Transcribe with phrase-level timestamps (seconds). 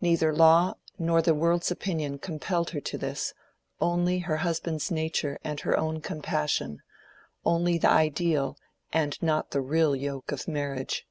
[0.00, 5.78] Neither law nor the world's opinion compelled her to this—only her husband's nature and her
[5.78, 6.80] own compassion,
[7.44, 8.56] only the ideal
[8.90, 11.06] and not the real yoke of marriage.